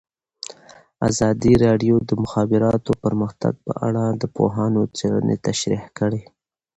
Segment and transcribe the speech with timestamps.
[1.09, 6.21] ازادي راډیو د د مخابراتو پرمختګ په اړه د پوهانو څېړنې تشریح کړې.